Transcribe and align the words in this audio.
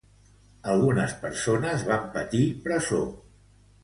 Algunes 0.71 1.11
persones 1.25 1.83
van 1.89 2.07
patir 2.15 2.41
presó. 2.65 3.03